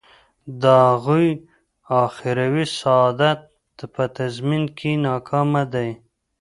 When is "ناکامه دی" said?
5.07-5.89